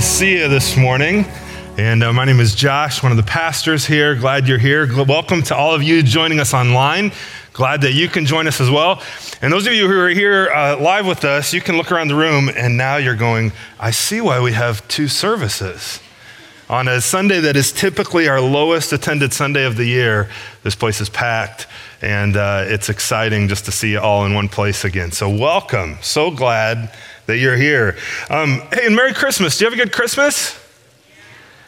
[0.00, 1.26] to see you this morning.
[1.76, 4.14] And uh, my name is Josh, one of the pastors here.
[4.14, 4.86] Glad you're here.
[5.04, 7.12] Welcome to all of you joining us online.
[7.52, 9.02] Glad that you can join us as well.
[9.42, 12.08] And those of you who are here uh, live with us, you can look around
[12.08, 16.00] the room and now you're going, I see why we have two services.
[16.70, 20.30] On a Sunday that is typically our lowest attended Sunday of the year,
[20.62, 21.66] this place is packed
[22.00, 25.12] and uh, it's exciting just to see you all in one place again.
[25.12, 25.98] So, welcome.
[26.00, 26.90] So glad
[27.30, 27.96] that you're here.
[28.28, 29.56] Um, hey, and Merry Christmas.
[29.56, 30.58] Do you have a good Christmas?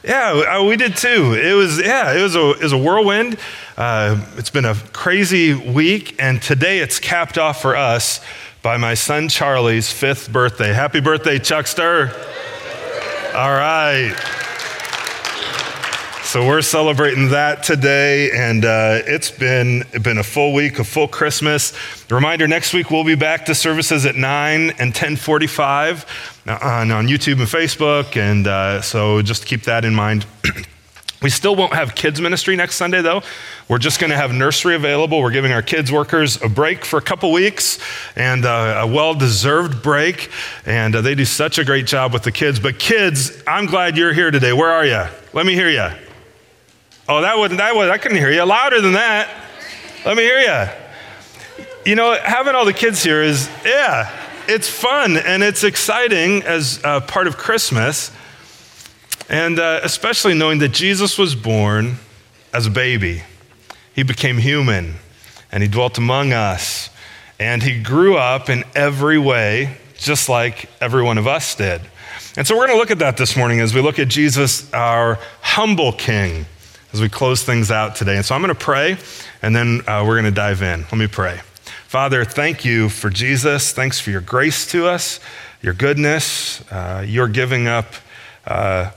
[0.03, 1.35] Yeah, uh, we did too.
[1.35, 3.39] It was yeah, it was a it was a whirlwind.
[3.77, 8.21] Uh, it's been a crazy week, and today it's capped off for us
[8.63, 10.73] by my son Charlie's fifth birthday.
[10.73, 12.11] Happy birthday, Chuckster!
[13.35, 14.42] All right.
[16.33, 21.07] So we're celebrating that today, and uh, it's been been a full week, a full
[21.07, 21.75] Christmas.
[22.11, 26.07] Reminder: next week we'll be back to services at nine and ten forty-five
[26.47, 30.25] on, on YouTube and Facebook, and uh, so just keep that in mind.
[31.23, 33.23] We still won't have kids ministry next Sunday, though.
[33.69, 35.23] We're just going to have nursery available.
[35.23, 37.79] We're giving our kids workers a break for a couple weeks
[38.17, 40.33] and uh, a well deserved break.
[40.67, 42.59] And uh, they do such a great job with the kids.
[42.59, 44.53] But, kids, I'm glad you're here today.
[44.53, 45.05] Where are you?
[45.33, 45.91] Let me hear you.
[47.15, 48.43] Oh, that wasn't, that was, I couldn't hear you.
[48.43, 49.29] Louder than that.
[50.07, 51.65] Let me hear you.
[51.85, 54.11] You know, having all the kids here is, yeah,
[54.49, 58.11] it's fun and it's exciting as uh, part of Christmas.
[59.29, 61.97] And uh, especially knowing that Jesus was born
[62.55, 63.25] as a baby,
[63.95, 64.95] he became human
[65.51, 66.89] and he dwelt among us.
[67.39, 71.83] And he grew up in every way, just like every one of us did.
[72.39, 74.73] And so we're going to look at that this morning as we look at Jesus,
[74.73, 76.47] our humble king
[76.93, 78.17] as we close things out today.
[78.17, 78.97] And so I'm going to pray,
[79.43, 80.83] and then uh, we're going to dive in.
[80.83, 81.41] Let me pray.
[81.87, 83.73] Father, thank you for Jesus.
[83.73, 85.21] Thanks for your grace to us,
[85.61, 87.87] your goodness, uh, your giving up
[88.47, 88.91] uh,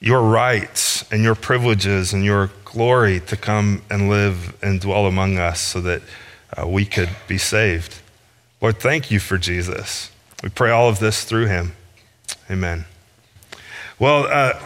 [0.00, 5.38] your rights and your privileges and your glory to come and live and dwell among
[5.38, 6.02] us so that
[6.56, 8.00] uh, we could be saved.
[8.60, 10.10] Lord, thank you for Jesus.
[10.42, 11.72] We pray all of this through him.
[12.50, 12.84] Amen.
[13.98, 14.58] Well, uh,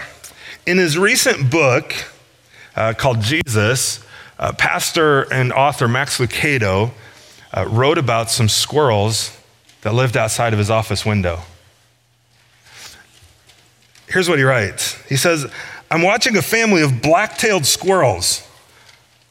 [0.67, 1.95] in his recent book,
[2.77, 4.05] uh, called Jesus,
[4.39, 6.93] uh, pastor and author Max Lucado
[7.53, 9.37] uh, wrote about some squirrels
[9.83, 11.41] that lived outside of his office window.
[14.09, 15.51] Here's what he writes He says,
[15.91, 18.43] I'm watching a family of black tailed squirrels.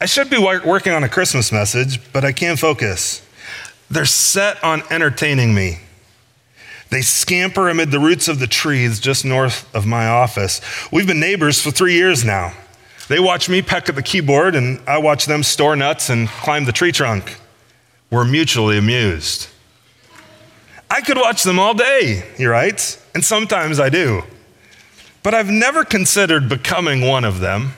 [0.02, 3.22] I should be working on a Christmas message, but I can't focus.
[3.90, 5.80] They're set on entertaining me.
[6.90, 10.62] They scamper amid the roots of the trees just north of my office.
[10.92, 12.54] We've been neighbors for three years now.
[13.08, 16.66] They watch me peck at the keyboard, and I watch them store nuts and climb
[16.66, 17.38] the tree trunk.
[18.10, 19.48] We're mutually amused.
[20.90, 24.24] I could watch them all day, he writes, and sometimes I do.
[25.24, 27.74] But I've never considered becoming one of them.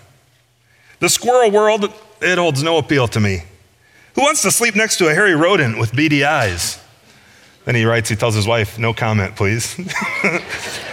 [0.99, 3.43] The squirrel world, it holds no appeal to me.
[4.15, 6.79] Who wants to sleep next to a hairy rodent with beady eyes?
[7.65, 9.75] Then he writes, he tells his wife, no comment, please.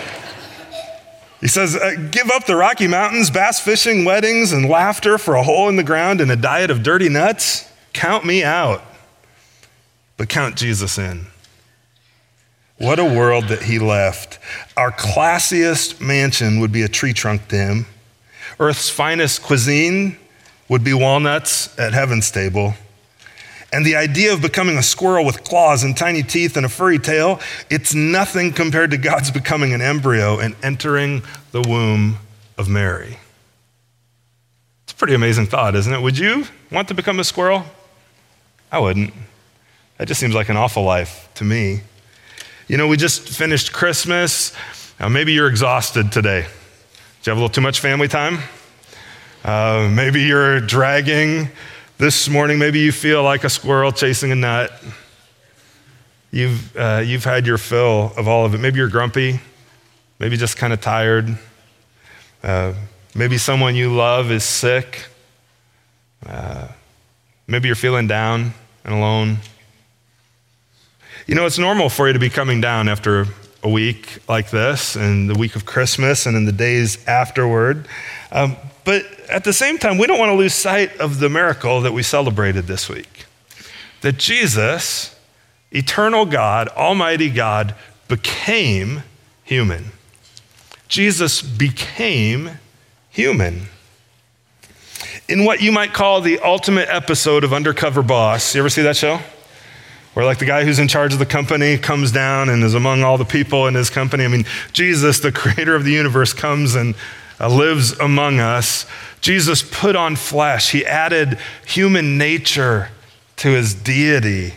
[1.44, 5.42] He says, uh, Give up the Rocky Mountains, bass fishing, weddings, and laughter for a
[5.42, 7.70] hole in the ground and a diet of dirty nuts?
[7.92, 8.82] Count me out.
[10.16, 11.26] But count Jesus in.
[12.78, 14.38] What a world that he left.
[14.74, 17.86] Our classiest mansion would be a tree trunk to him.
[18.58, 20.16] Earth's finest cuisine
[20.70, 22.72] would be walnuts at heaven's table.
[23.74, 27.00] And the idea of becoming a squirrel with claws and tiny teeth and a furry
[27.00, 32.18] tail, it's nothing compared to God's becoming an embryo and entering the womb
[32.56, 33.18] of Mary.
[34.84, 36.00] It's a pretty amazing thought, isn't it?
[36.00, 37.64] Would you want to become a squirrel?
[38.70, 39.12] I wouldn't.
[39.98, 41.80] That just seems like an awful life to me.
[42.68, 44.54] You know, we just finished Christmas.
[45.00, 46.42] Now, maybe you're exhausted today.
[46.42, 48.38] Did you have a little too much family time?
[49.42, 51.48] Uh, maybe you're dragging
[51.96, 54.72] this morning, maybe you feel like a squirrel chasing a nut.
[56.32, 58.58] You've, uh, you've had your fill of all of it.
[58.58, 59.40] Maybe you're grumpy,
[60.18, 61.38] maybe just kind of tired.
[62.42, 62.74] Uh,
[63.14, 65.06] maybe someone you love is sick.
[66.26, 66.66] Uh,
[67.46, 68.52] maybe you're feeling down
[68.84, 69.38] and alone.
[71.28, 73.26] You know, it's normal for you to be coming down after
[73.62, 77.86] a week like this, and the week of Christmas, and in the days afterward.
[78.30, 81.80] Um, but at the same time, we don't want to lose sight of the miracle
[81.80, 83.24] that we celebrated this week
[84.02, 85.18] that Jesus,
[85.72, 87.74] eternal God, Almighty God,
[88.06, 89.02] became
[89.44, 89.92] human.
[90.88, 92.58] Jesus became
[93.08, 93.62] human.
[95.26, 98.54] In what you might call the ultimate episode of Undercover Boss.
[98.54, 99.20] You ever see that show?
[100.12, 103.02] Where, like, the guy who's in charge of the company comes down and is among
[103.02, 104.24] all the people in his company.
[104.24, 106.94] I mean, Jesus, the creator of the universe, comes and
[107.40, 108.86] Uh, lives among us.
[109.20, 112.90] Jesus put on flesh, he added human nature
[113.36, 114.54] to his deity.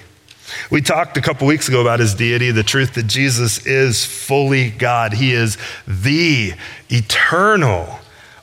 [0.69, 4.69] We talked a couple weeks ago about his deity, the truth that Jesus is fully
[4.69, 5.13] God.
[5.13, 5.57] He is
[5.87, 6.53] the
[6.89, 7.99] eternal,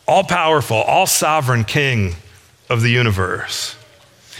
[0.06, 2.16] all powerful, all sovereign King
[2.68, 3.76] of the universe.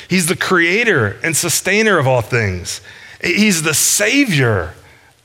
[0.08, 2.81] He's the creator and sustainer of all things.
[3.23, 4.75] He's the savior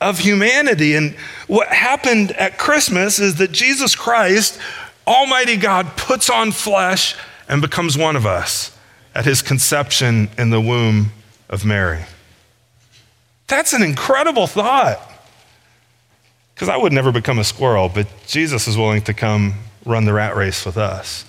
[0.00, 0.94] of humanity.
[0.94, 1.14] And
[1.46, 4.58] what happened at Christmas is that Jesus Christ,
[5.06, 7.16] Almighty God, puts on flesh
[7.48, 8.76] and becomes one of us
[9.14, 11.12] at his conception in the womb
[11.48, 12.04] of Mary.
[13.48, 15.06] That's an incredible thought.
[16.54, 19.54] Because I would never become a squirrel, but Jesus is willing to come
[19.84, 21.24] run the rat race with us.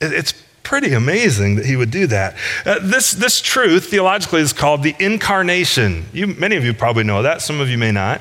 [0.00, 0.32] It's
[0.62, 2.36] pretty amazing that he would do that.
[2.64, 6.06] Uh, this, this truth, theologically, is called the incarnation.
[6.12, 8.20] You, many of you probably know that, some of you may not.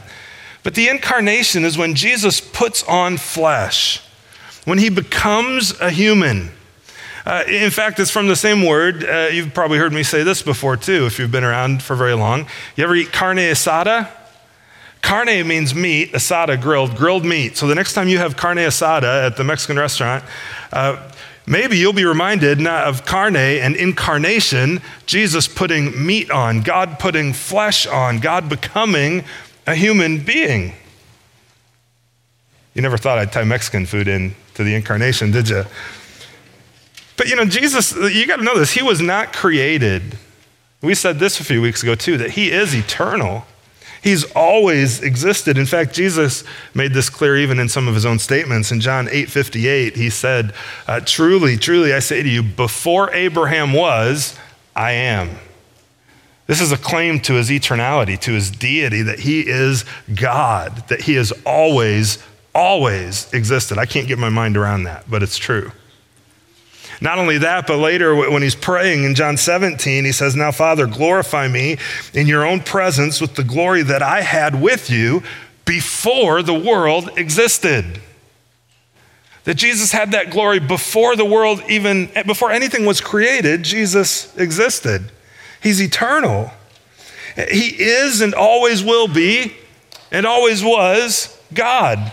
[0.63, 4.01] But the incarnation is when Jesus puts on flesh,
[4.65, 6.51] when he becomes a human.
[7.25, 9.03] Uh, in fact, it's from the same word.
[9.03, 12.13] Uh, you've probably heard me say this before too, if you've been around for very
[12.13, 12.47] long.
[12.75, 14.09] You ever eat carne asada?
[15.01, 17.57] Carne means meat, asada, grilled, grilled meat.
[17.57, 20.23] So the next time you have carne asada at the Mexican restaurant,
[20.71, 21.11] uh,
[21.47, 27.33] maybe you'll be reminded not of carne and incarnation, Jesus putting meat on, God putting
[27.33, 29.23] flesh on, God becoming
[29.65, 30.73] a human being.
[32.75, 35.63] You never thought I'd tie Mexican food in to the incarnation, did you?
[37.15, 38.71] But you know, Jesus, you got to know this.
[38.73, 40.17] He was not created.
[40.81, 43.45] We said this a few weeks ago too, that he is eternal.
[44.01, 45.57] He's always existed.
[45.57, 48.71] In fact, Jesus made this clear even in some of his own statements.
[48.71, 50.53] In John 8 58, he said,
[50.87, 54.37] uh, Truly, truly, I say to you, before Abraham was,
[54.75, 55.37] I am.
[56.45, 59.83] This is a claim to his eternality, to his deity, that he is
[60.15, 62.23] God, that he has always,
[62.55, 63.77] always existed.
[63.77, 65.71] I can't get my mind around that, but it's true.
[66.99, 70.87] Not only that, but later when he's praying in John 17, he says, Now, Father,
[70.87, 71.77] glorify me
[72.13, 75.21] in your own presence with the glory that I had with you
[75.65, 78.01] before the world existed.
[79.43, 85.11] That Jesus had that glory before the world even, before anything was created, Jesus existed.
[85.61, 86.51] He's eternal.
[87.35, 89.53] He is and always will be
[90.11, 92.11] and always was God.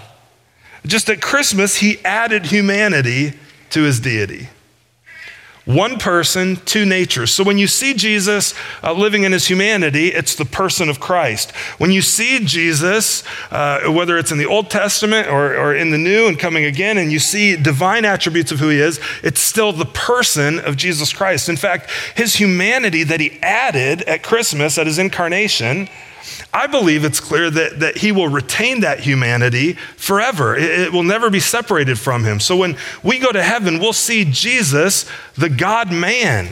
[0.86, 3.32] Just at Christmas, he added humanity
[3.70, 4.48] to his deity.
[5.64, 7.32] One person, two natures.
[7.32, 8.52] So when you see Jesus
[8.82, 11.52] uh, living in his humanity, it's the person of Christ.
[11.78, 15.96] When you see Jesus, uh, whether it's in the Old Testament or, or in the
[15.96, 19.72] New and coming again, and you see divine attributes of who he is, it's still
[19.72, 21.48] the person of Jesus Christ.
[21.48, 25.88] In fact, his humanity that he added at Christmas, at his incarnation,
[26.52, 30.56] I believe it's clear that, that he will retain that humanity forever.
[30.56, 32.40] It, it, will never be separated from him.
[32.40, 36.48] So when we go to heaven, we'll see Jesus, the God man.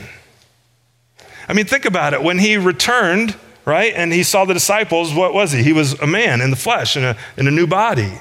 [1.47, 2.21] I mean, think about it.
[2.21, 5.63] When he returned, right, and he saw the disciples, what was he?
[5.63, 8.19] He was a man in the flesh, in a, in a new body.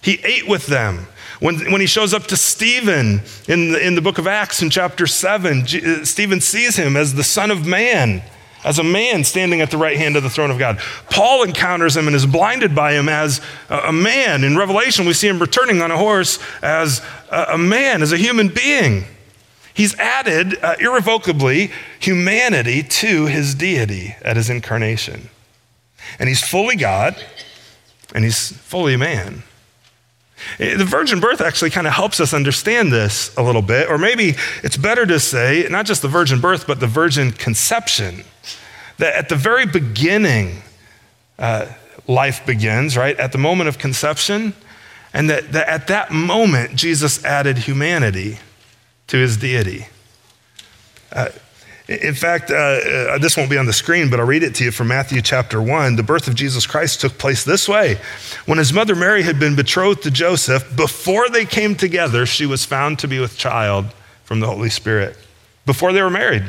[0.00, 1.06] He ate with them.
[1.40, 4.70] When, when he shows up to Stephen in the, in the book of Acts in
[4.70, 8.22] chapter 7, G- uh, Stephen sees him as the Son of Man
[8.64, 10.78] as a man standing at the right hand of the throne of God.
[11.10, 14.44] Paul encounters him and is blinded by him as a man.
[14.44, 18.48] In Revelation, we see him returning on a horse as a man, as a human
[18.48, 19.04] being.
[19.74, 25.30] He's added uh, irrevocably humanity to his deity at his incarnation.
[26.18, 27.16] And he's fully God
[28.12, 29.44] and he's fully man.
[30.58, 33.98] Eh, the virgin birth actually kind of helps us understand this a little bit, or
[33.98, 38.24] maybe it's better to say not just the virgin birth, but the virgin conception.
[38.98, 40.62] That at the very beginning,
[41.38, 41.66] uh,
[42.06, 43.18] life begins, right?
[43.18, 44.54] At the moment of conception,
[45.12, 48.38] and that, that at that moment, Jesus added humanity
[49.06, 49.86] to his deity.
[51.12, 51.30] Uh,
[51.88, 54.64] in fact, uh, uh, this won't be on the screen, but I'll read it to
[54.64, 55.96] you from Matthew chapter 1.
[55.96, 57.98] The birth of Jesus Christ took place this way.
[58.44, 62.66] When his mother Mary had been betrothed to Joseph, before they came together, she was
[62.66, 63.86] found to be with child
[64.24, 65.16] from the Holy Spirit.
[65.64, 66.44] Before they were married,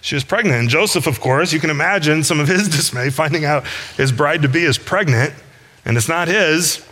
[0.00, 0.58] she was pregnant.
[0.58, 3.66] And Joseph, of course, you can imagine some of his dismay finding out
[3.98, 5.34] his bride to be is pregnant
[5.84, 6.82] and it's not his.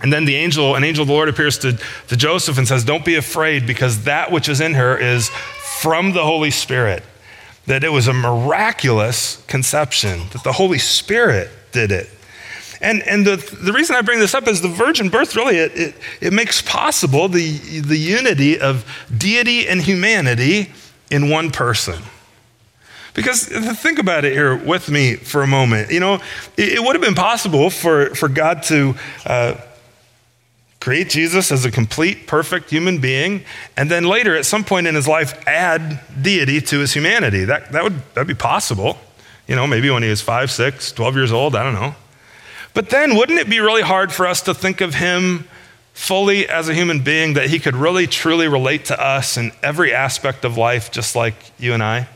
[0.00, 2.84] And then the angel, an angel of the Lord appears to, to Joseph and says,
[2.84, 5.28] Don't be afraid because that which is in her is
[5.80, 7.02] from the Holy Spirit,
[7.66, 12.10] that it was a miraculous conception, that the Holy Spirit did it.
[12.82, 15.72] And, and the, the reason I bring this up is the virgin birth really, it,
[15.74, 18.84] it, it makes possible the, the unity of
[19.16, 20.70] deity and humanity
[21.10, 22.02] in one person.
[23.14, 25.90] Because think about it here with me for a moment.
[25.90, 26.14] You know,
[26.56, 28.94] it, it would have been possible for, for God to
[29.24, 29.54] uh,
[30.80, 33.44] create Jesus as a complete, perfect human being,
[33.76, 37.44] and then later, at some point in his life, add deity to his humanity.
[37.44, 38.98] That, that would that'd be possible.
[39.46, 41.94] You know, maybe when he was five, six, 12 years old, I don't know.
[42.72, 45.46] But then, wouldn't it be really hard for us to think of him
[45.92, 49.92] fully as a human being, that he could really, truly relate to us in every
[49.92, 52.08] aspect of life, just like you and I?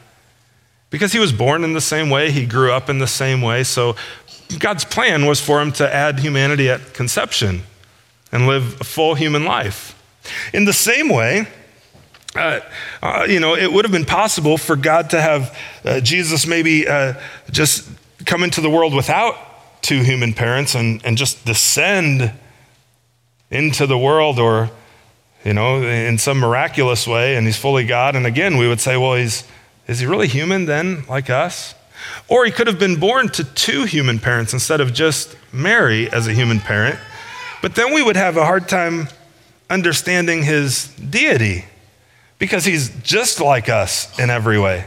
[0.88, 3.64] Because he was born in the same way, he grew up in the same way.
[3.64, 3.96] So,
[4.58, 7.62] God's plan was for him to add humanity at conception
[8.34, 9.94] and live a full human life.
[10.52, 11.46] In the same way,
[12.34, 12.60] uh,
[13.00, 16.86] uh, you know, it would have been possible for God to have uh, Jesus maybe
[16.88, 17.14] uh,
[17.52, 17.88] just
[18.26, 19.36] come into the world without
[19.82, 22.32] two human parents and, and just descend
[23.50, 24.68] into the world or,
[25.44, 28.16] you know, in some miraculous way, and he's fully God.
[28.16, 29.44] And again, we would say, well, he's,
[29.86, 31.76] is he really human then, like us?
[32.26, 36.26] Or he could have been born to two human parents instead of just Mary as
[36.26, 36.98] a human parent.
[37.64, 39.08] But then we would have a hard time
[39.70, 41.64] understanding his deity
[42.38, 44.84] because he's just like us in every way.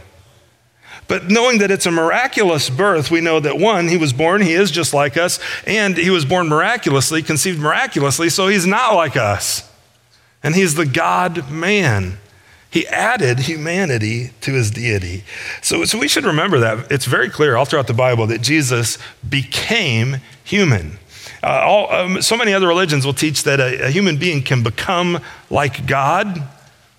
[1.07, 4.53] But knowing that it's a miraculous birth, we know that one, he was born, he
[4.53, 9.17] is just like us, and he was born miraculously, conceived miraculously, so he's not like
[9.17, 9.67] us.
[10.43, 12.19] And he's the God man.
[12.69, 15.23] He added humanity to his deity.
[15.63, 16.91] So, so we should remember that.
[16.91, 20.99] It's very clear all throughout the Bible that Jesus became human.
[21.47, 24.63] Uh, all, um, so many other religions will teach that a, a human being can
[24.63, 25.17] become
[25.49, 26.43] like God,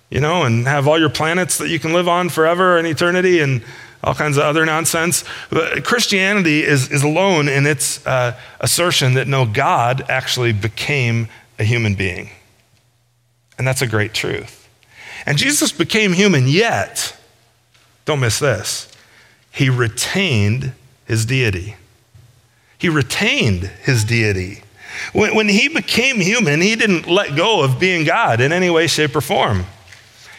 [0.09, 3.41] you know, and have all your planets that you can live on forever and eternity
[3.41, 3.61] and
[4.03, 5.23] all kinds of other nonsense.
[5.51, 11.27] But Christianity is, is alone in its uh, assertion that no, God actually became
[11.59, 12.31] a human being.
[13.59, 14.67] And that's a great truth.
[15.27, 17.15] And Jesus became human, yet,
[18.05, 18.91] don't miss this,
[19.51, 20.73] he retained
[21.05, 21.75] his deity.
[22.79, 24.63] He retained his deity.
[25.13, 28.87] When, when he became human, he didn't let go of being God in any way,
[28.87, 29.65] shape, or form.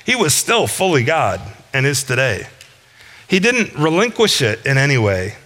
[0.04, 1.40] He was still fully God
[1.72, 2.46] and is today.
[3.28, 5.36] He didn't relinquish it in any way.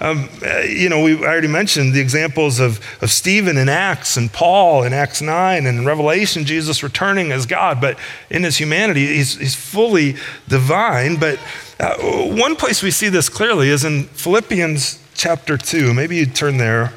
[0.00, 4.30] Um, uh, you know, we already mentioned the examples of, of Stephen in Acts and
[4.30, 9.06] Paul in Acts 9 and in Revelation, Jesus returning as God, but in his humanity,
[9.06, 10.16] he's, he's fully
[10.48, 11.16] divine.
[11.16, 11.38] But
[11.80, 15.94] uh, one place we see this clearly is in Philippians chapter 2.
[15.94, 16.92] Maybe you turn there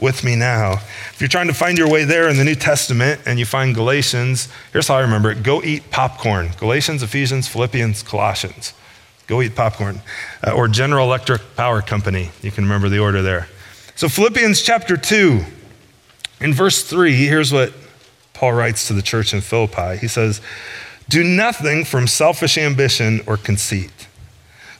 [0.00, 0.74] with me now.
[1.12, 3.74] If you're trying to find your way there in the New Testament and you find
[3.74, 6.50] Galatians, here's how I remember it go eat popcorn.
[6.58, 8.74] Galatians, Ephesians, Philippians, Colossians.
[9.26, 10.00] Go eat popcorn.
[10.46, 12.30] Uh, or General Electric Power Company.
[12.42, 13.48] You can remember the order there.
[13.96, 15.44] So, Philippians chapter 2,
[16.40, 17.72] in verse 3, here's what
[18.34, 19.96] Paul writes to the church in Philippi.
[19.96, 20.40] He says,
[21.08, 24.08] Do nothing from selfish ambition or conceit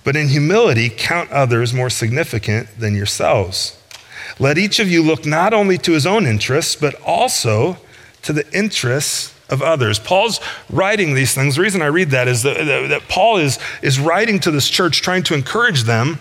[0.05, 3.81] but in humility, count others more significant than yourselves.
[4.39, 7.79] Let each of you look not only to his own interests, but also
[8.23, 9.99] to the interests of others.
[9.99, 11.57] Paul's writing these things.
[11.57, 12.57] The reason I read that is that,
[12.89, 16.19] that Paul is, is writing to this church, trying to encourage them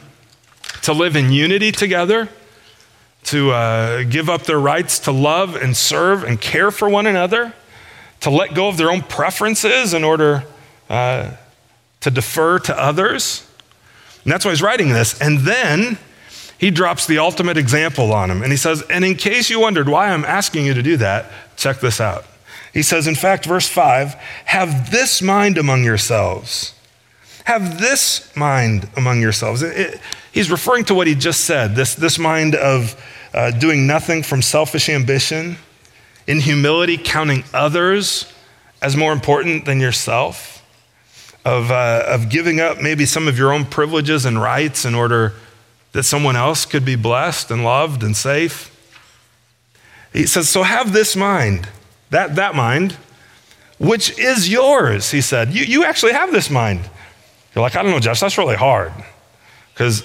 [0.83, 2.29] to live in unity together,
[3.25, 7.53] to uh, give up their rights to love and serve and care for one another,
[8.19, 10.43] to let go of their own preferences in order
[10.89, 11.31] uh,
[12.01, 13.47] to defer to others.
[14.23, 15.19] And that's why he's writing this.
[15.19, 15.97] And then
[16.57, 18.41] he drops the ultimate example on him.
[18.41, 21.29] And he says, And in case you wondered why I'm asking you to do that,
[21.57, 22.25] check this out.
[22.73, 24.15] He says, in fact, verse 5
[24.45, 26.73] have this mind among yourselves.
[27.45, 29.61] Have this mind among yourselves.
[29.61, 30.01] It, it,
[30.31, 32.95] he's referring to what he just said this, this mind of
[33.33, 35.57] uh, doing nothing from selfish ambition,
[36.25, 38.31] in humility, counting others
[38.81, 40.62] as more important than yourself
[41.45, 45.33] of, uh, of giving up maybe some of your own privileges and rights in order
[45.91, 48.69] that someone else could be blessed and loved and safe.
[50.11, 51.67] He says, So have this mind,
[52.09, 52.93] that, that mind,
[53.77, 55.53] which is yours, he said.
[55.53, 56.89] You, you actually have this mind.
[57.53, 58.93] You're like, I don't know, Josh, that's really hard.
[59.73, 60.03] Because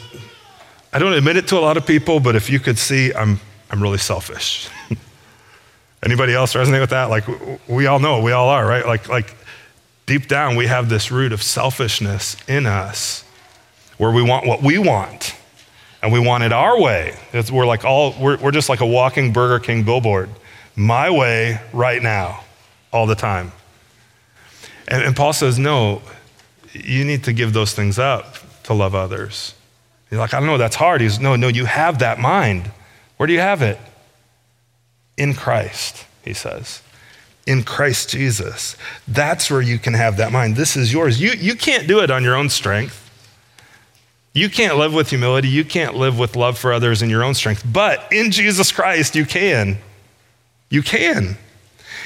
[0.92, 3.40] I don't admit it to a lot of people, but if you could see, I'm,
[3.70, 4.68] I'm really selfish.
[6.02, 7.10] Anybody else resonate with that?
[7.10, 7.24] Like,
[7.68, 8.86] we all know, we all are, right?
[8.86, 9.34] Like, like
[10.08, 13.22] deep down, we have this root of selfishness in us
[13.98, 15.36] where we want what we want
[16.02, 17.16] and we want it our way.
[17.32, 20.30] It's, we're like all, we're, we're just like a walking Burger King billboard.
[20.74, 22.44] My way right now,
[22.92, 23.52] all the time.
[24.88, 26.02] And, and Paul says, no,
[26.72, 29.54] you need to give those things up to love others.
[30.10, 31.00] You're like, I don't know, that's hard.
[31.00, 32.70] He's, no, no, you have that mind.
[33.18, 33.78] Where do you have it?
[35.16, 36.80] In Christ, he says
[37.48, 38.76] in Christ Jesus.
[39.08, 40.54] That's where you can have that mind.
[40.54, 41.18] This is yours.
[41.18, 43.10] You, you can't do it on your own strength.
[44.34, 45.48] You can't live with humility.
[45.48, 47.64] You can't live with love for others in your own strength.
[47.66, 49.78] But in Jesus Christ, you can.
[50.68, 51.38] You can.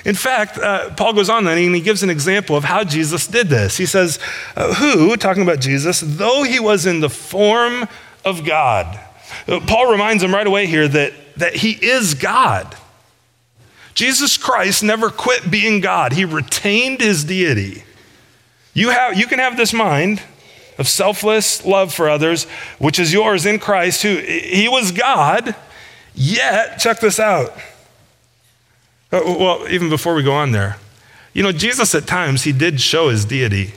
[0.05, 3.27] In fact, uh, Paul goes on then and he gives an example of how Jesus
[3.27, 3.77] did this.
[3.77, 4.21] He says,
[4.55, 7.89] uh, Who, talking about Jesus, though he was in the form
[8.25, 8.99] of God.
[9.49, 12.77] Uh, Paul reminds him right away here that, that he is God.
[13.95, 17.85] Jesus Christ never quit being God, he retained his deity.
[18.75, 20.23] You, have, you can have this mind
[20.79, 22.45] of selfless love for others,
[22.79, 25.55] which is yours in Christ, who he was God,
[26.15, 27.53] yet, check this out.
[29.13, 30.79] Uh, well, even before we go on there,
[31.35, 33.73] you know, Jesus at times, he did show his deity.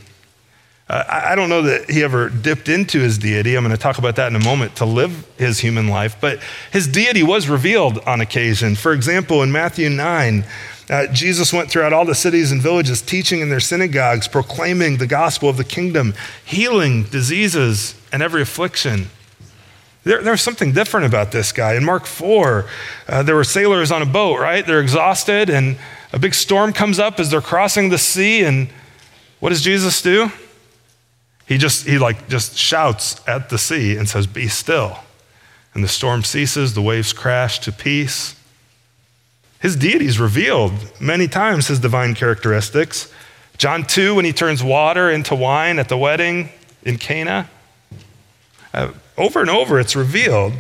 [0.88, 3.56] Uh, I don't know that he ever dipped into his deity.
[3.56, 6.40] I'm going to talk about that in a moment to live his human life, but
[6.72, 8.76] his deity was revealed on occasion.
[8.76, 10.46] For example, in Matthew 9,
[10.88, 15.08] uh, Jesus went throughout all the cities and villages, teaching in their synagogues, proclaiming the
[15.08, 16.14] gospel of the kingdom,
[16.46, 19.08] healing diseases and every affliction.
[20.04, 21.74] There, there's something different about this guy.
[21.74, 22.70] In Mark 4,
[23.08, 24.64] uh, there were sailors on a boat, right?
[24.64, 25.78] They're exhausted, and
[26.14, 28.44] a big storm comes up as they're crossing the sea.
[28.44, 28.70] And
[29.40, 30.32] what does Jesus do?
[31.48, 35.00] He just, he like just shouts at the sea and says, Be still.
[35.74, 38.36] And the storm ceases, the waves crash to peace.
[39.60, 43.12] His deity is revealed many times, his divine characteristics.
[43.58, 46.50] John 2, when he turns water into wine at the wedding
[46.84, 47.50] in Cana.
[48.74, 50.54] Uh, over and over, it's revealed.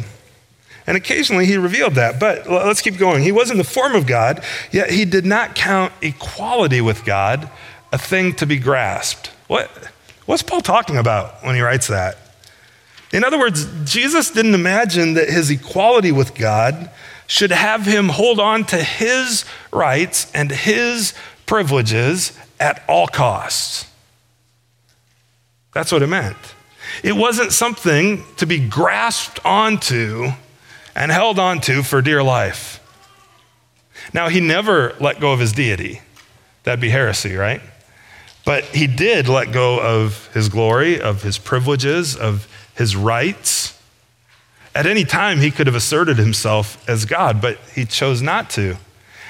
[0.87, 2.19] And occasionally he revealed that.
[2.19, 3.23] But let's keep going.
[3.23, 7.49] He was in the form of God, yet he did not count equality with God
[7.91, 9.27] a thing to be grasped.
[9.47, 9.69] What?
[10.25, 12.17] What's Paul talking about when he writes that?
[13.13, 16.89] In other words, Jesus didn't imagine that his equality with God
[17.27, 21.13] should have him hold on to his rights and his
[21.45, 23.89] privileges at all costs.
[25.73, 26.37] That's what it meant.
[27.03, 30.31] It wasn't something to be grasped onto
[30.95, 32.79] and held onto for dear life.
[34.13, 36.01] Now, he never let go of his deity.
[36.63, 37.61] That'd be heresy, right?
[38.45, 43.77] But he did let go of his glory, of his privileges, of his rights.
[44.75, 48.77] At any time, he could have asserted himself as God, but he chose not to.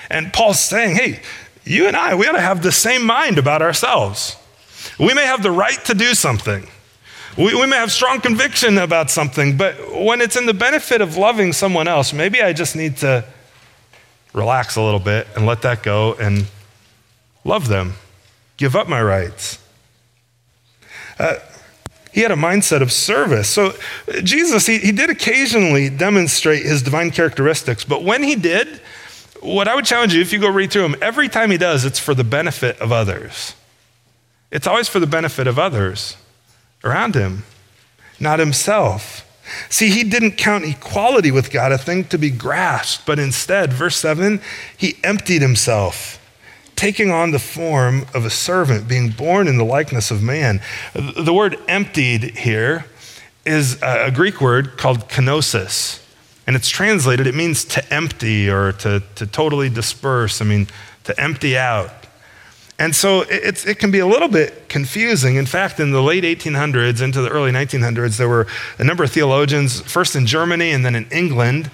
[0.10, 1.22] And Paul's saying, hey,
[1.64, 4.36] you and I, we ought to have the same mind about ourselves.
[5.00, 6.68] We may have the right to do something.
[7.38, 11.16] We, we may have strong conviction about something, but when it's in the benefit of
[11.16, 13.26] loving someone else, maybe I just need to
[14.34, 16.46] relax a little bit and let that go and
[17.44, 17.96] love them
[18.58, 19.60] give up my rights.
[21.20, 21.36] Uh,
[22.12, 23.50] he had a mindset of service.
[23.50, 23.74] So,
[24.24, 28.80] Jesus, he, he did occasionally demonstrate his divine characteristics, but when he did,
[29.42, 31.84] what I would challenge you, if you go read through him, every time he does,
[31.84, 33.54] it's for the benefit of others.
[34.50, 36.16] It's always for the benefit of others
[36.84, 37.44] around him,
[38.20, 39.22] not himself.
[39.70, 43.98] See, he didn't count equality with God a thing to be grasped, but instead, verse
[43.98, 44.40] 7,
[44.76, 46.20] he emptied himself
[46.76, 50.62] taking on the form of a servant, being born in the likeness of man.
[50.94, 52.86] The word emptied here
[53.46, 56.02] is a Greek word called kenosis.
[56.48, 60.42] And it's translated, it means to empty or to, to totally disperse.
[60.42, 60.68] I mean,
[61.06, 61.92] to empty out.
[62.78, 65.38] And so it's, it can be a little bit confusing.
[65.38, 69.12] In fact, in the late 1800s into the early 1900s, there were a number of
[69.12, 71.72] theologians, first in Germany and then in England,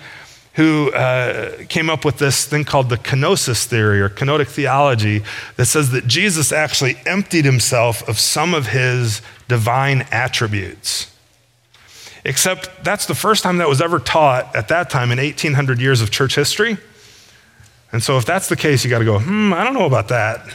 [0.54, 5.24] who uh, came up with this thing called the kenosis theory or kenotic theology
[5.56, 11.10] that says that Jesus actually emptied himself of some of his divine attributes.
[12.26, 16.02] Except that's the first time that was ever taught at that time in 1800 years
[16.02, 16.78] of church history.
[17.92, 20.10] And so, if that's the case, you got to go, hmm, I don't know about
[20.10, 20.46] that.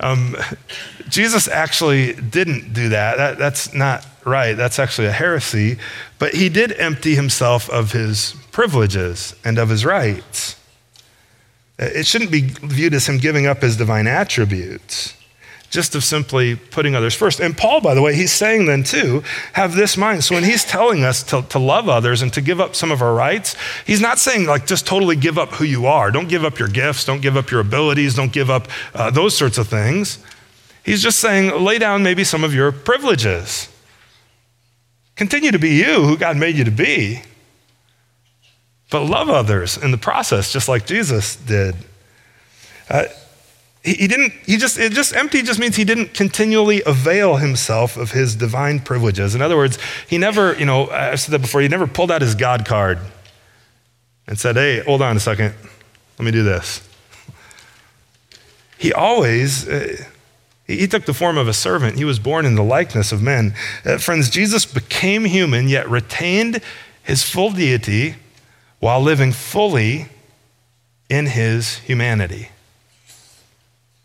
[0.00, 0.36] Um,
[1.08, 3.16] Jesus actually didn't do that.
[3.16, 3.38] that.
[3.38, 4.54] That's not right.
[4.54, 5.78] That's actually a heresy.
[6.18, 10.56] But he did empty himself of his privileges and of his rights.
[11.78, 15.14] It shouldn't be viewed as him giving up his divine attributes,
[15.70, 17.40] just of simply putting others first.
[17.40, 20.22] And Paul, by the way, he's saying then too, have this mind.
[20.22, 23.02] So when he's telling us to, to love others and to give up some of
[23.02, 26.12] our rights, he's not saying like just totally give up who you are.
[26.12, 29.36] Don't give up your gifts, don't give up your abilities, don't give up uh, those
[29.36, 30.20] sorts of things.
[30.84, 33.68] He's just saying lay down maybe some of your privileges.
[35.16, 37.22] Continue to be you, who God made you to be
[38.94, 41.74] but love others in the process, just like Jesus did.
[42.88, 43.06] Uh,
[43.82, 47.96] he, he didn't, he just, it just empty just means he didn't continually avail himself
[47.96, 49.34] of his divine privileges.
[49.34, 52.22] In other words, he never, you know, I've said that before, he never pulled out
[52.22, 53.00] his God card
[54.28, 55.56] and said, hey, hold on a second,
[56.16, 56.88] let me do this.
[58.78, 60.04] He always, uh,
[60.66, 61.98] He took the form of a servant.
[61.98, 63.54] He was born in the likeness of men.
[63.84, 66.62] Uh, friends, Jesus became human, yet retained
[67.02, 68.14] his full deity
[68.80, 70.06] while living fully
[71.10, 72.48] in his humanity.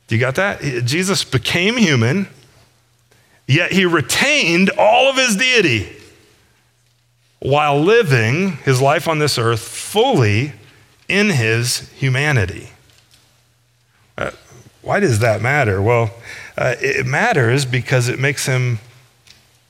[0.07, 0.85] Do you got that?
[0.85, 2.27] Jesus became human,
[3.47, 5.95] yet he retained all of his deity
[7.39, 10.51] while living his life on this earth fully
[11.07, 12.69] in his humanity.
[14.17, 14.31] Uh,
[14.81, 15.81] why does that matter?
[15.81, 16.11] Well,
[16.59, 18.79] uh, it matters because it makes him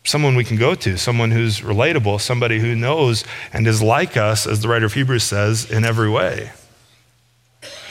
[0.03, 3.23] someone we can go to, someone who's relatable, somebody who knows
[3.53, 6.51] and is like us, as the writer of Hebrews says, in every way.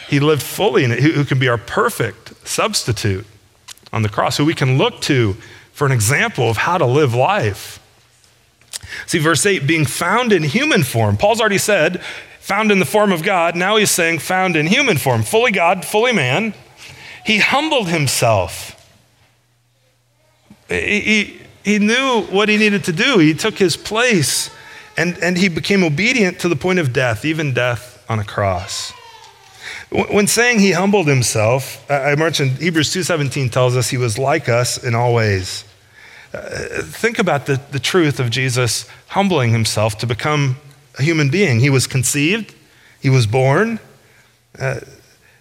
[0.08, 3.24] He lived fully in it, who can be our perfect substitute
[3.92, 5.34] on the cross, who we can look to
[5.72, 7.78] for an example of how to live life.
[9.06, 11.16] See, verse 8, being found in human form.
[11.16, 12.02] Paul's already said,
[12.40, 13.54] found in the form of God.
[13.54, 16.52] Now he's saying, found in human form, fully God, fully man.
[17.24, 18.74] He humbled himself.
[20.68, 23.18] He, he, knew what he needed to do.
[23.18, 24.50] He took his place
[24.96, 28.92] and, and he became obedient to the point of death, even death on a cross.
[29.90, 34.82] When saying he humbled himself, I mentioned Hebrews 2.17 tells us he was like us
[34.82, 35.64] in all ways.
[36.34, 40.56] Uh, think about the, the truth of Jesus humbling himself to become
[40.98, 41.60] a human being.
[41.60, 42.54] He was conceived,
[43.00, 43.80] he was born,
[44.58, 44.80] uh,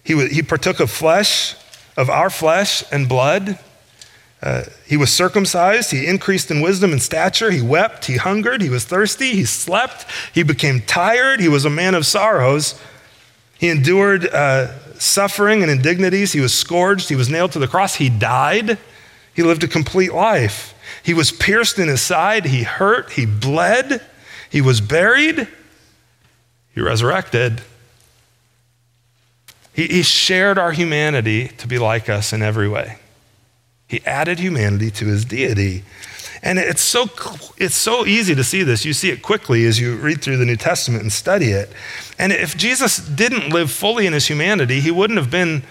[0.02, 1.54] he, he partook of flesh,
[1.98, 3.58] of our flesh and blood.
[4.40, 5.90] Uh, he was circumcised.
[5.90, 7.50] He increased in wisdom and stature.
[7.50, 8.04] He wept.
[8.04, 8.62] He hungered.
[8.62, 9.32] He was thirsty.
[9.32, 10.06] He slept.
[10.32, 11.40] He became tired.
[11.40, 12.80] He was a man of sorrows.
[13.58, 16.32] He endured uh, suffering and indignities.
[16.32, 17.08] He was scourged.
[17.08, 17.96] He was nailed to the cross.
[17.96, 18.78] He died.
[19.34, 20.74] He lived a complete life.
[21.02, 22.46] He was pierced in his side.
[22.46, 23.12] He hurt.
[23.12, 24.00] He bled.
[24.50, 25.48] He was buried.
[26.74, 27.60] He resurrected.
[29.72, 32.98] He, he shared our humanity to be like us in every way.
[33.88, 35.82] He added humanity to his deity.
[36.42, 37.08] And it's so,
[37.56, 38.84] it's so easy to see this.
[38.84, 41.72] You see it quickly as you read through the New Testament and study it.
[42.18, 45.62] And if Jesus didn't live fully in his humanity, he wouldn't have been,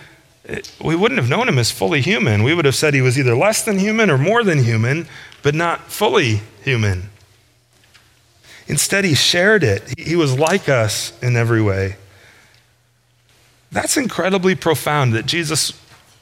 [0.84, 2.44] we wouldn't have known him as fully human.
[2.44, 5.08] We would have said he was either less than human or more than human,
[5.44, 7.12] but not fully human.
[8.68, 9.98] Instead, he shared it.
[9.98, 11.96] He was like us in every way.
[13.72, 15.72] That's incredibly profound that Jesus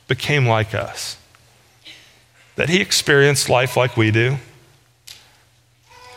[0.08, 1.18] became like us
[2.56, 4.38] that he experienced life like we do.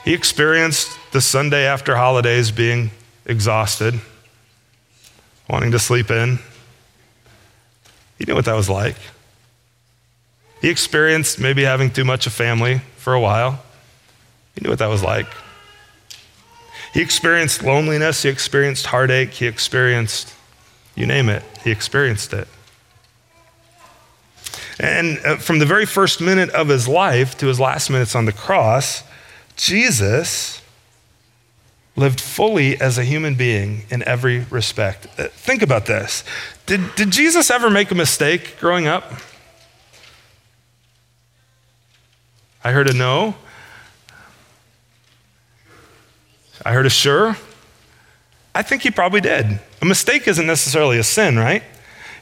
[0.05, 2.91] He experienced the Sunday after holidays being
[3.27, 4.01] exhausted,
[5.49, 6.39] wanting to sleep in.
[8.19, 8.97] He knew what that was like.
[10.61, 13.63] He experienced maybe having too much of family for a while.
[14.55, 15.27] He knew what that was like.
[16.95, 20.35] He experienced loneliness, he experienced heartache, he experienced,
[20.95, 22.49] you name it, he experienced it.
[24.79, 28.27] And uh, from the very first minute of his life to his last minutes on
[28.27, 29.03] the cross,
[29.57, 30.63] Jesus
[31.97, 35.09] lived fully as a human being in every respect.
[35.19, 36.23] Uh, think about this.
[36.67, 39.13] Did, did Jesus ever make a mistake growing up?
[42.63, 43.35] I heard a no.
[46.65, 47.37] I heard a sure.
[48.55, 49.59] I think he probably did.
[49.81, 51.63] A mistake isn't necessarily a sin, right?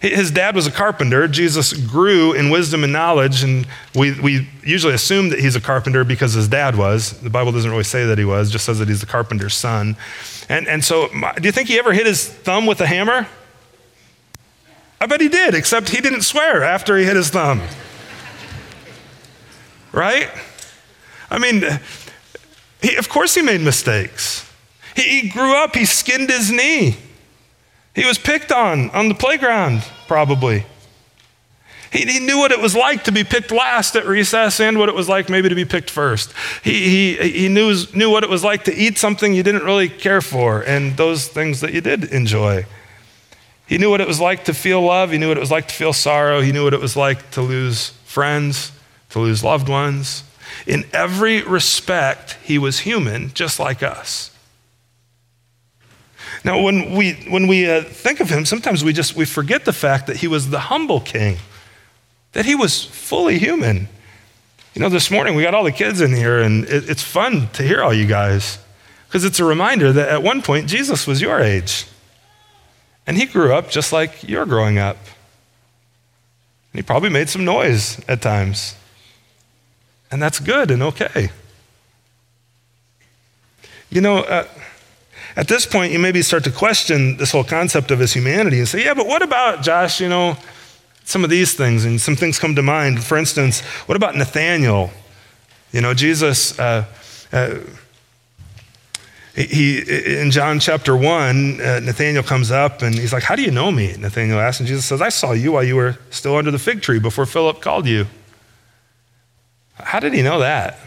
[0.00, 1.26] His dad was a carpenter.
[1.26, 6.04] Jesus grew in wisdom and knowledge, and we, we usually assume that he's a carpenter
[6.04, 7.18] because his dad was.
[7.20, 9.96] The Bible doesn't really say that he was, just says that he's the carpenter's son.
[10.48, 13.26] And, and so, do you think he ever hit his thumb with a hammer?
[15.00, 17.62] I bet he did, except he didn't swear after he hit his thumb.
[19.92, 20.28] right?
[21.30, 21.64] I mean,
[22.82, 24.50] he, of course he made mistakes.
[24.94, 26.96] He, he grew up, he skinned his knee.
[27.96, 30.66] He was picked on on the playground, probably.
[31.90, 34.90] He, he, knew what it was like to be picked last at recess and what
[34.90, 36.34] it was like maybe to be picked first.
[36.62, 39.88] He, he, he knew, knew what it was like to eat something you didn't really
[39.88, 42.66] care for and those things that you did enjoy.
[43.66, 45.10] He knew what it was like to feel love.
[45.10, 46.42] He knew what it was like to feel sorrow.
[46.42, 48.72] He knew what it was like to lose friends,
[49.10, 50.22] to lose loved ones.
[50.66, 54.35] In every respect, he was human, just like us.
[56.46, 59.72] Now, when we, when we uh, think of him, sometimes we just we forget the
[59.72, 61.38] fact that he was the humble king,
[62.34, 63.88] that he was fully human.
[64.72, 67.48] You know, this morning we got all the kids in here, and it, it's fun
[67.54, 68.60] to hear all you guys
[69.08, 71.84] because it's a reminder that at one point Jesus was your age.
[73.08, 74.98] And he grew up just like you're growing up.
[76.72, 78.76] And he probably made some noise at times.
[80.12, 81.30] And that's good and okay.
[83.90, 84.46] You know, uh,
[85.36, 88.66] at this point, you maybe start to question this whole concept of his humanity and
[88.66, 90.00] say, yeah, but what about Josh?
[90.00, 90.38] You know,
[91.04, 93.04] some of these things, and some things come to mind.
[93.04, 94.90] For instance, what about Nathaniel?
[95.72, 96.86] You know, Jesus, uh,
[97.32, 97.58] uh,
[99.34, 99.80] he,
[100.20, 103.70] in John chapter 1, uh, Nathaniel comes up and he's like, How do you know
[103.70, 103.94] me?
[103.98, 106.80] Nathaniel asks, and Jesus says, I saw you while you were still under the fig
[106.80, 108.06] tree before Philip called you.
[109.74, 110.78] How did he know that?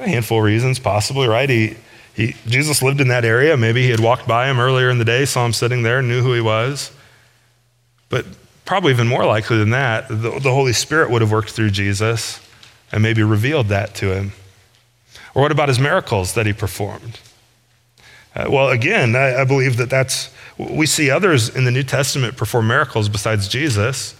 [0.00, 1.48] A handful of reasons, possibly, right?
[1.48, 1.76] He,
[2.20, 3.56] he, Jesus lived in that area.
[3.56, 6.22] Maybe he had walked by him earlier in the day, saw him sitting there, knew
[6.22, 6.92] who he was.
[8.10, 8.26] But
[8.64, 12.40] probably even more likely than that, the, the Holy Spirit would have worked through Jesus
[12.92, 14.32] and maybe revealed that to him.
[15.34, 17.18] Or what about his miracles that he performed?
[18.34, 22.36] Uh, well, again, I, I believe that that's, we see others in the New Testament
[22.36, 24.14] perform miracles besides Jesus.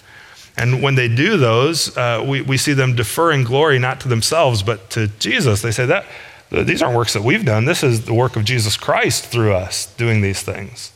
[0.56, 4.62] And when they do those, uh, we, we see them deferring glory not to themselves,
[4.62, 5.62] but to Jesus.
[5.62, 6.06] They say that
[6.50, 7.64] these aren't works that we've done.
[7.64, 10.92] This is the work of Jesus Christ through us doing these things.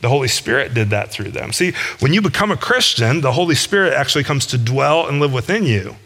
[0.00, 1.52] The Holy Spirit did that through them.
[1.52, 5.32] See, when you become a Christian, the Holy Spirit actually comes to dwell and live
[5.32, 5.96] within you.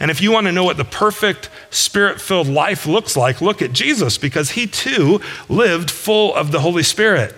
[0.00, 3.62] And if you want to know what the perfect spirit filled life looks like, look
[3.62, 7.34] at Jesus because he too lived full of the Holy Spirit.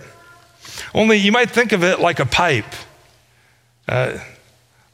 [0.93, 2.73] Only you might think of it like a pipe,
[3.87, 4.17] uh,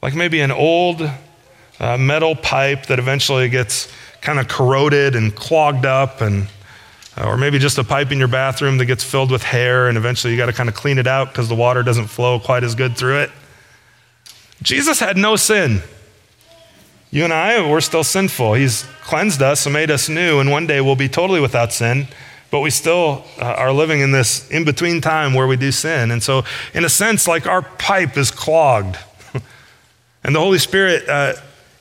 [0.02, 1.10] like maybe an old
[1.80, 3.90] uh, metal pipe that eventually gets
[4.24, 6.48] kind of corroded and clogged up and
[7.16, 9.96] uh, or maybe just a pipe in your bathroom that gets filled with hair and
[9.96, 12.64] eventually you got to kind of clean it out because the water doesn't flow quite
[12.64, 13.30] as good through it.
[14.62, 15.82] Jesus had no sin.
[17.10, 18.54] You and I, we're still sinful.
[18.54, 22.08] He's cleansed us and made us new, and one day we'll be totally without sin,
[22.50, 26.10] but we still uh, are living in this in between time where we do sin.
[26.10, 28.96] And so, in a sense, like our pipe is clogged.
[30.24, 31.34] and the Holy Spirit uh,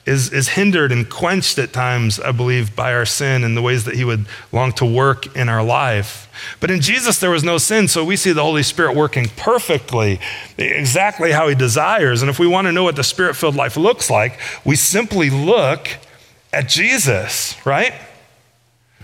[0.05, 3.85] is, is hindered and quenched at times, I believe, by our sin and the ways
[3.85, 6.29] that He would long to work in our life.
[6.59, 10.19] But in Jesus, there was no sin, so we see the Holy Spirit working perfectly,
[10.57, 12.21] exactly how He desires.
[12.21, 15.29] And if we want to know what the Spirit filled life looks like, we simply
[15.29, 15.87] look
[16.51, 17.93] at Jesus, right?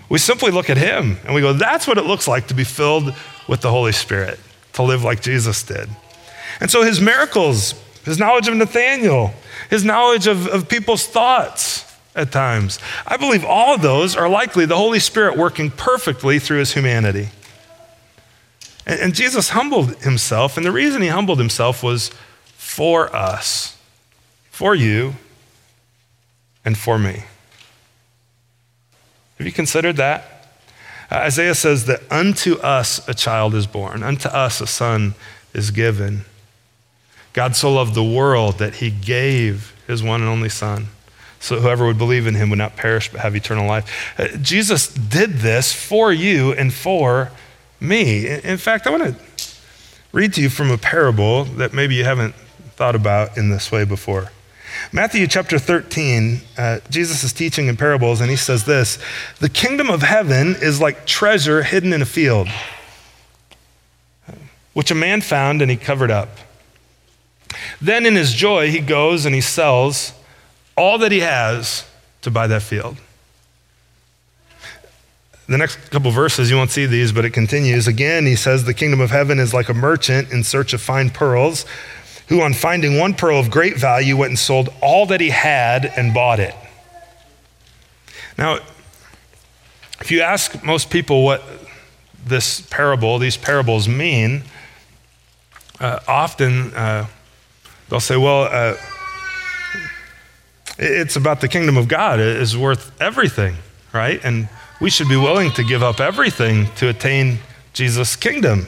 [0.09, 2.63] We simply look at Him and we go, that's what it looks like to be
[2.63, 3.13] filled
[3.47, 4.39] with the Holy Spirit,
[4.73, 5.88] to live like Jesus did.
[6.59, 7.73] And so His miracles,
[8.10, 9.36] His knowledge of Nathaniel,
[9.69, 12.80] his knowledge of, of people's thoughts at times.
[13.06, 17.30] I believe all of those are likely the Holy Spirit working perfectly through his humanity.
[18.88, 22.10] And, and Jesus humbled himself, and the reason he humbled himself was
[22.58, 23.78] for us,
[24.50, 25.13] for you,
[26.65, 27.26] and for me.
[29.38, 30.48] Have you considered that?
[31.12, 35.13] Uh, Isaiah says that unto us a child is born, unto us a son
[35.54, 36.26] is given.
[37.33, 40.87] God so loved the world that he gave his one and only Son.
[41.39, 44.19] So whoever would believe in him would not perish but have eternal life.
[44.19, 47.31] Uh, Jesus did this for you and for
[47.79, 48.27] me.
[48.27, 49.15] In fact, I want to
[50.11, 52.35] read to you from a parable that maybe you haven't
[52.75, 54.31] thought about in this way before.
[54.91, 58.97] Matthew chapter 13, uh, Jesus is teaching in parables, and he says this
[59.39, 62.47] The kingdom of heaven is like treasure hidden in a field,
[64.73, 66.29] which a man found and he covered up.
[67.81, 70.13] Then in his joy, he goes and he sells
[70.77, 71.85] all that he has
[72.21, 72.97] to buy that field.
[75.47, 77.88] The next couple verses, you won't see these, but it continues.
[77.88, 81.09] Again, he says, The kingdom of heaven is like a merchant in search of fine
[81.09, 81.65] pearls,
[82.27, 85.91] who, on finding one pearl of great value, went and sold all that he had
[85.97, 86.53] and bought it.
[88.38, 88.59] Now,
[89.99, 91.43] if you ask most people what
[92.23, 94.43] this parable, these parables mean,
[95.79, 97.07] uh, often uh,
[97.89, 98.75] They'll say, well, uh,
[100.78, 102.19] it's about the kingdom of God.
[102.19, 103.56] It is worth everything,
[103.91, 104.23] right?
[104.23, 104.47] And
[104.80, 107.39] we should be willing to give up everything to attain
[107.73, 108.67] Jesus' kingdom.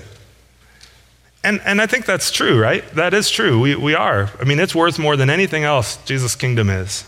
[1.43, 2.87] And, and I think that's true, right?
[2.91, 3.59] That is true.
[3.59, 4.29] We, we are.
[4.39, 7.05] I mean, it's worth more than anything else Jesus' kingdom is.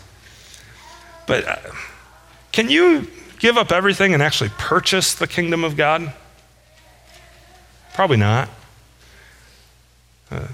[1.26, 1.56] But uh,
[2.52, 6.12] can you give up everything and actually purchase the kingdom of God?
[7.92, 8.48] Probably not.
[10.30, 10.48] Uh,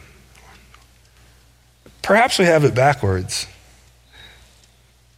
[2.03, 3.47] Perhaps we have it backwards.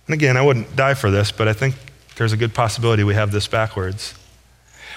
[0.07, 1.75] And again, I wouldn't die for this, but I think
[2.17, 4.15] there's a good possibility we have this backwards.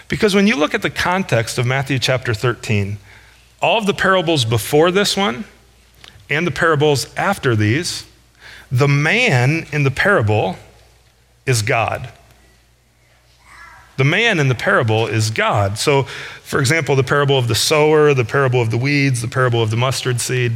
[0.07, 2.97] Because when you look at the context of Matthew chapter 13,
[3.61, 5.45] all of the parables before this one
[6.29, 8.05] and the parables after these,
[8.71, 10.57] the man in the parable
[11.45, 12.09] is God.
[13.97, 15.77] The man in the parable is God.
[15.77, 16.03] So,
[16.43, 19.69] for example, the parable of the sower, the parable of the weeds, the parable of
[19.69, 20.51] the mustard seed.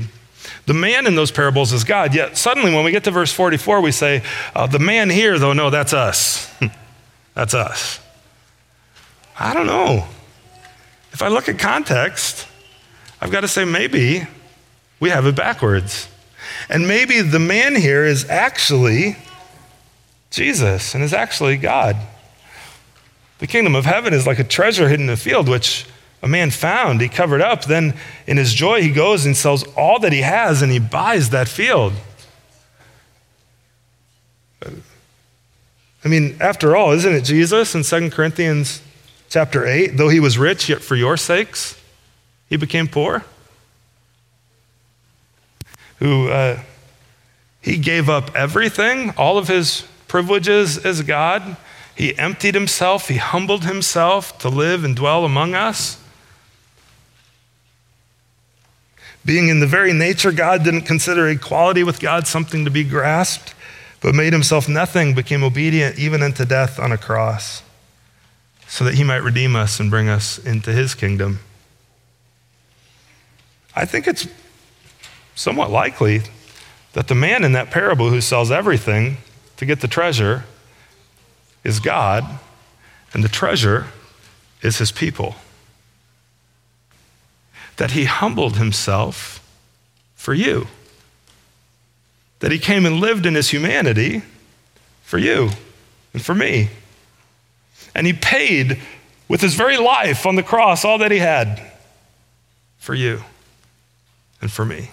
[0.65, 2.13] The man in those parables is God.
[2.13, 4.23] Yet suddenly, when we get to verse 44, we say,
[4.55, 6.51] uh, The man here, though, no, that's us.
[7.33, 7.99] that's us.
[9.39, 10.05] I don't know.
[11.11, 12.47] If I look at context,
[13.21, 14.27] I've got to say maybe
[14.99, 16.09] We have it backwards.
[16.69, 19.15] And maybe the man here is actually
[20.29, 21.95] Jesus and is actually God.
[23.39, 25.85] The kingdom of heaven is like a treasure hidden in a field, which
[26.21, 27.65] a man found, he covered up.
[27.65, 27.93] Then,
[28.27, 31.47] in his joy, he goes and sells all that he has and he buys that
[31.47, 31.93] field.
[36.03, 38.81] I mean, after all, isn't it Jesus in 2 Corinthians
[39.29, 39.97] chapter 8?
[39.97, 41.79] Though he was rich, yet for your sakes,
[42.47, 43.23] he became poor.
[45.99, 46.61] Who uh,
[47.61, 51.57] he gave up everything, all of his privileges as God.
[51.95, 55.98] He emptied himself, he humbled himself to live and dwell among us.
[59.25, 63.53] Being in the very nature God didn't consider equality with God something to be grasped,
[64.01, 67.61] but made himself nothing, became obedient even unto death on a cross,
[68.67, 71.39] so that he might redeem us and bring us into his kingdom.
[73.75, 74.27] I think it's
[75.35, 76.21] somewhat likely
[76.93, 79.17] that the man in that parable who sells everything
[79.57, 80.45] to get the treasure
[81.63, 82.25] is God,
[83.13, 83.87] and the treasure
[84.61, 85.35] is his people.
[87.79, 89.45] That he humbled himself
[90.15, 90.67] for you.
[92.39, 94.21] That he came and lived in his humanity
[95.03, 95.49] for you
[96.13, 96.69] and for me.
[97.95, 98.79] And he paid
[99.27, 101.61] with his very life on the cross all that he had
[102.77, 103.23] for you
[104.41, 104.89] and for me.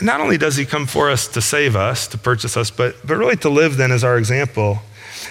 [0.00, 3.16] not only does he come for us to save us, to purchase us, but, but
[3.16, 4.80] really to live then as our example.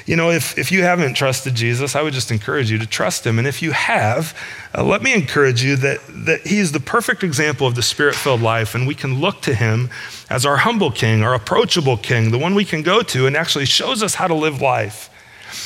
[0.06, 3.26] You know, if, if you haven't trusted Jesus, I would just encourage you to trust
[3.26, 3.40] him.
[3.40, 4.38] And if you have,
[4.76, 8.42] uh, let me encourage you that, that he's the perfect example of the spirit filled
[8.42, 9.90] life, and we can look to him
[10.30, 13.66] as our humble king, our approachable king, the one we can go to and actually
[13.66, 15.10] shows us how to live life.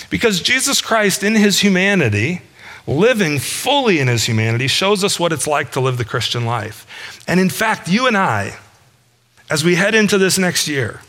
[0.09, 2.41] Because Jesus Christ, in his humanity,
[2.87, 7.23] living fully in his humanity, shows us what it's like to live the Christian life.
[7.27, 8.57] And in fact, you and I,
[9.49, 11.01] as we head into this next year,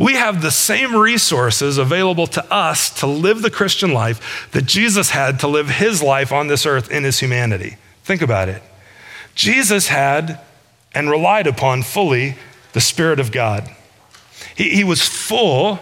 [0.00, 5.10] we have the same resources available to us to live the Christian life that Jesus
[5.10, 7.76] had to live his life on this earth in his humanity.
[8.02, 8.62] Think about it.
[9.34, 10.40] Jesus had
[10.94, 12.36] and relied upon fully
[12.72, 13.68] the Spirit of God.
[14.56, 15.78] He, he was full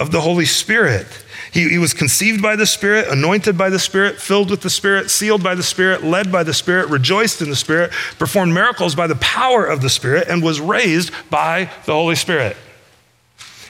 [0.00, 1.06] of the Holy Spirit.
[1.52, 5.10] He, he, was conceived by the Spirit, anointed by the Spirit, filled with the Spirit,
[5.10, 9.06] sealed by the Spirit, led by the Spirit, rejoiced in the Spirit, performed miracles by
[9.06, 12.56] the power of the Spirit, and was raised by the Holy Spirit.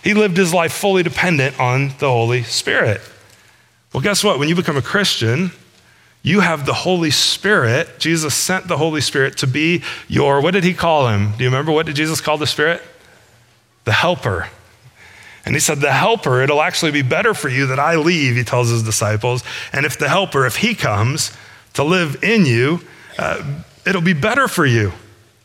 [0.03, 3.01] He lived his life fully dependent on the Holy Spirit.
[3.93, 4.39] Well, guess what?
[4.39, 5.51] When you become a Christian,
[6.23, 7.99] you have the Holy Spirit.
[7.99, 11.33] Jesus sent the Holy Spirit to be your, what did he call him?
[11.37, 12.83] Do you remember what did Jesus call the Spirit?
[13.85, 14.49] The helper.
[15.45, 18.45] And he said, The helper, it'll actually be better for you that I leave, he
[18.45, 19.43] tells his disciples.
[19.73, 21.33] And if the helper, if he comes
[21.75, 22.81] to live in you,
[23.19, 23.43] uh,
[23.87, 24.93] it'll be better for you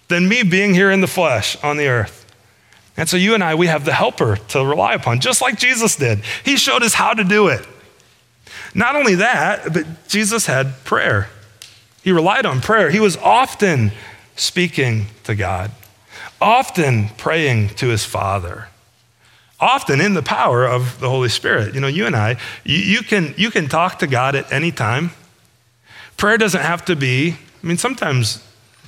[0.08, 2.25] than me being here in the flesh on the earth.
[2.98, 5.96] And so you and I, we have the helper to rely upon, just like Jesus
[5.96, 6.20] did.
[6.44, 7.66] He showed us how to do it.
[8.74, 11.30] Not only that, but Jesus had prayer.
[12.04, 12.90] He relied on prayer.
[12.90, 13.92] He was often
[14.36, 15.72] speaking to God,
[16.40, 18.68] often praying to his Father
[19.60, 21.74] often in the power of the Holy Spirit.
[21.74, 24.72] You know, you and I, you, you, can, you can talk to God at any
[24.72, 25.12] time.
[26.18, 28.45] Prayer doesn't have to be, I mean, sometimes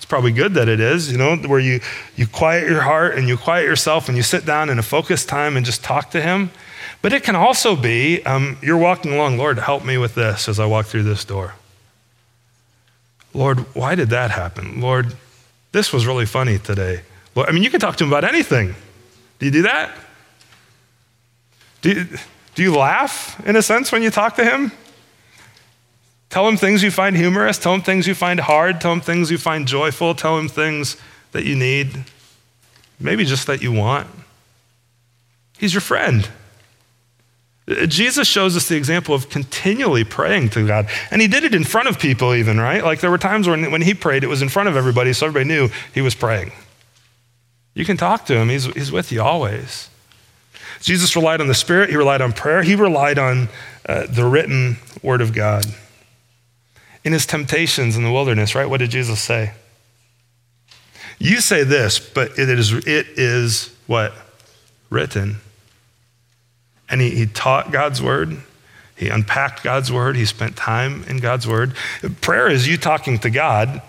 [0.07, 1.79] probably good that it is, you know, where you,
[2.15, 5.27] you quiet your heart and you quiet yourself and you sit down in a focused
[5.29, 6.51] time and just talk to Him.
[7.01, 10.59] But it can also be um, you're walking along, Lord, help me with this as
[10.59, 11.55] I walk through this door.
[13.33, 14.81] Lord, why did that happen?
[14.81, 15.13] Lord,
[15.71, 17.01] this was really funny today.
[17.35, 18.73] Lord, I mean, you can talk to Him about anything.
[19.39, 19.95] Do you do that?
[21.81, 22.07] Do you,
[22.55, 24.71] do you laugh, in a sense, when you talk to him?
[26.29, 29.31] Tell him things you find humorous, tell him things you find hard, tell him things
[29.31, 30.97] you find joyful, tell him things
[31.31, 32.03] that you need,
[32.99, 34.07] maybe just that you want.
[35.57, 36.27] He's your friend.
[37.87, 40.89] Jesus shows us the example of continually praying to God.
[41.11, 42.83] And he did it in front of people, even, right?
[42.83, 45.27] Like there were times when, when he prayed, it was in front of everybody, so
[45.27, 46.51] everybody knew he was praying.
[47.73, 49.89] You can talk to him, he's, he's with you always.
[50.79, 53.49] Jesus relied on the Spirit, he relied on prayer, he relied on
[53.87, 55.65] uh, the written word of God.
[57.03, 58.69] In his temptations in the wilderness, right?
[58.69, 59.53] What did Jesus say?
[61.19, 64.13] You say this, but it is, it is what?
[64.89, 65.37] Written.
[66.89, 68.37] And he, he taught God's word.
[68.95, 70.15] He unpacked God's word.
[70.15, 71.75] He spent time in God's word.
[72.21, 73.81] Prayer is you talking to God.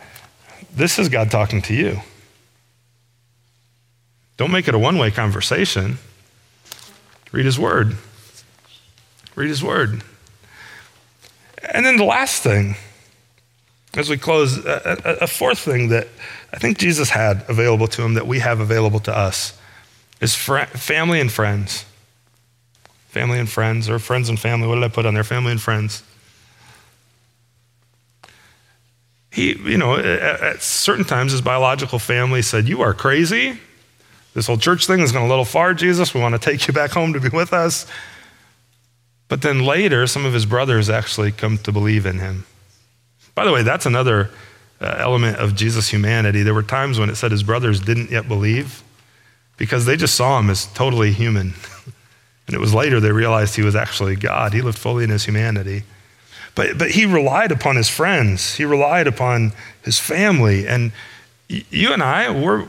[0.74, 2.00] This is God talking to you.
[4.36, 5.98] Don't make it a one way conversation.
[7.32, 7.96] Read his word.
[9.34, 10.02] Read his word.
[11.72, 12.76] And then the last thing
[13.94, 16.08] As we close, a, a, fourth thing that
[16.52, 19.58] I think Jesus had available to him that we have available to us
[20.20, 21.86] is fr- family and friends.
[23.08, 24.68] Family and friends, or friends and family.
[24.68, 25.24] What did I put on there?
[25.24, 26.02] Family and friends.
[29.30, 33.58] He, you know, at certain times, his biological family said, You are crazy.
[34.34, 36.12] This whole church thing is going a little far, Jesus.
[36.12, 37.86] We want to take you back home to be with us.
[39.28, 42.46] But then later, some of his brothers actually come to believe in him.
[43.38, 44.30] By the way, that's another
[44.80, 46.42] uh, element of Jesus' humanity.
[46.42, 48.82] There were times when it said his brothers didn't yet believe
[49.56, 51.54] because they just saw him as totally human.
[52.48, 54.54] and it was later they realized he was actually God.
[54.54, 55.84] He lived fully in his humanity.
[56.56, 59.52] But, but he relied upon his friends, he relied upon
[59.84, 60.66] his family.
[60.66, 60.90] And
[61.48, 62.66] you and I, we're,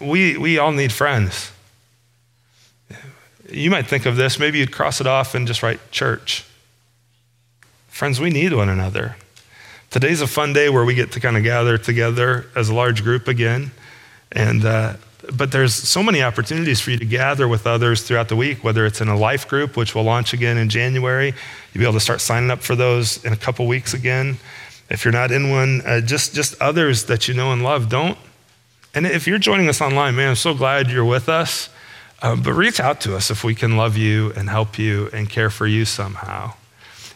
[0.00, 1.50] we, we all need friends.
[3.50, 6.44] You might think of this, maybe you'd cross it off and just write church.
[7.88, 9.16] Friends, we need one another.
[9.92, 13.02] Today's a fun day where we get to kind of gather together as a large
[13.02, 13.72] group again.
[14.32, 14.94] And, uh,
[15.34, 18.86] but there's so many opportunities for you to gather with others throughout the week, whether
[18.86, 21.26] it's in a life group, which will launch again in January.
[21.26, 24.38] You'll be able to start signing up for those in a couple weeks again.
[24.88, 27.90] If you're not in one, uh, just, just others that you know and love.
[27.90, 28.16] Don't.
[28.94, 31.68] And if you're joining us online, man, I'm so glad you're with us.
[32.22, 35.28] Um, but reach out to us if we can love you and help you and
[35.28, 36.54] care for you somehow.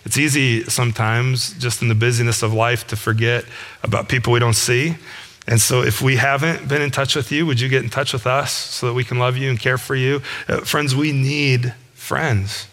[0.06, 3.44] It's easy sometimes, just in the busyness of life, to forget
[3.82, 4.94] about people we don't see.
[5.48, 8.12] And so, if we haven't been in touch with you, would you get in touch
[8.12, 10.22] with us so that we can love you and care for you?
[10.48, 12.68] Uh, friends, we need friends.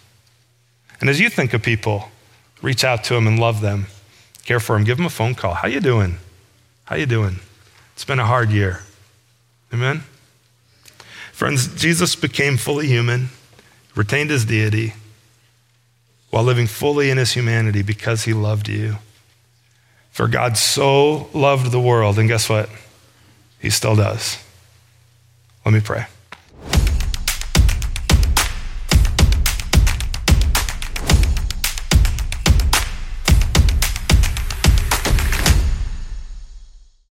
[1.01, 2.09] And as you think of people,
[2.61, 3.87] reach out to them and love them,
[4.45, 5.55] care for them, give them a phone call.
[5.55, 6.17] How you doing?
[6.85, 7.39] How you doing?
[7.93, 8.81] It's been a hard year.
[9.73, 10.03] Amen.
[11.31, 13.29] Friends, Jesus became fully human,
[13.95, 14.93] retained his deity,
[16.33, 18.97] while living fully in his humanity because he loved you.
[20.09, 22.69] For God so loved the world, and guess what?
[23.59, 24.43] He still does.
[25.63, 26.07] Let me pray.